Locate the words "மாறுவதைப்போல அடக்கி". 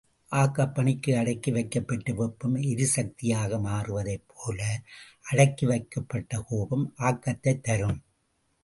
3.59-5.65